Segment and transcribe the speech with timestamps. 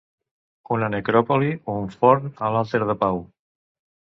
[0.77, 3.25] Una necròpoli, un forn, a l'Alter de Pau.